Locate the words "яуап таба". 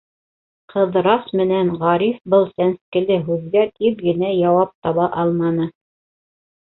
4.37-5.07